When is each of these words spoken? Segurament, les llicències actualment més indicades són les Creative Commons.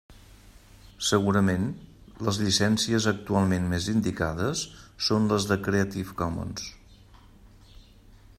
Segurament, 1.09 1.67
les 2.29 2.39
llicències 2.45 3.07
actualment 3.13 3.69
més 3.75 3.91
indicades 3.95 4.65
són 5.09 5.31
les 5.35 5.49
Creative 5.69 6.19
Commons. 6.25 6.69